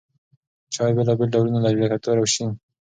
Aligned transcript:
چای 0.73 0.91
بېلابېل 0.97 1.29
ډولونه 1.33 1.59
لري 1.65 1.77
لکه 1.83 1.97
تور 2.03 2.17
او 2.21 2.27
شین. 2.33 2.49